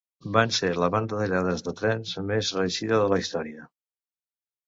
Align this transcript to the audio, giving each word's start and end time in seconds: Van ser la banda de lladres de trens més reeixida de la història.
Van 0.35 0.53
ser 0.59 0.69
la 0.83 0.87
banda 0.93 1.19
de 1.23 1.25
lladres 1.33 1.61
de 1.67 1.73
trens 1.81 2.15
més 2.31 2.51
reeixida 2.59 3.01
de 3.03 3.13
la 3.13 3.19
història. 3.25 3.67